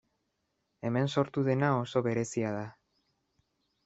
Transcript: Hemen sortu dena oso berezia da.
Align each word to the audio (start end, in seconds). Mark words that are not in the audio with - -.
Hemen 0.87 1.09
sortu 1.15 1.43
dena 1.49 1.69
oso 1.81 2.01
berezia 2.07 2.55
da. 2.57 2.65